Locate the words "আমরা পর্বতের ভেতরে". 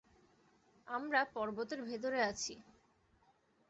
0.87-2.19